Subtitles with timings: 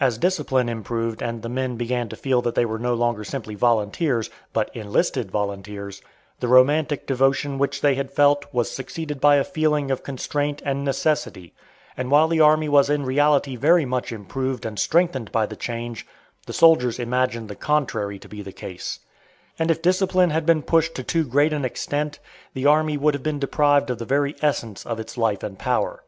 [0.00, 3.54] As discipline improved and the men began to feel that they were no longer simply
[3.54, 6.02] volunteers, but enlisted volunteers,
[6.40, 10.84] the romantic devotion which they had felt was succeeded by a feeling of constraint and
[10.84, 11.54] necessity,
[11.96, 16.04] and while the army was in reality very much improved and strengthened by the change,
[16.46, 18.98] the soldiers imagined the contrary to be the case.
[19.60, 22.18] And if discipline had been pushed to too great an extent,
[22.52, 26.02] the army would have been deprived of the very essence of its life and power.